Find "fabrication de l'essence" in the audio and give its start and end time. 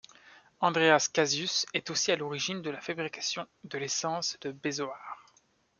2.81-4.35